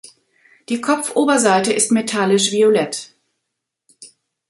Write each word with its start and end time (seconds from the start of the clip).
Die 0.69 0.81
Kopfoberseite 0.81 1.71
ist 1.73 1.91
metallisch 1.91 2.49
violett. 2.51 3.13